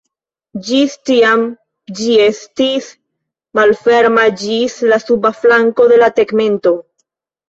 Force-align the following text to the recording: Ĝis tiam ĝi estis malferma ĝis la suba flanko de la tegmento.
Ĝis 0.67 0.93
tiam 1.07 1.41
ĝi 1.99 2.15
estis 2.27 2.87
malferma 3.59 4.23
ĝis 4.45 4.79
la 4.93 4.99
suba 5.03 5.33
flanko 5.41 5.87
de 5.93 6.01
la 6.05 6.09
tegmento. 6.21 6.73